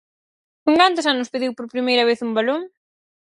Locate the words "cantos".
0.81-1.09